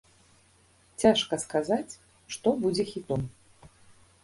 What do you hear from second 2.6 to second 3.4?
будзе хітом.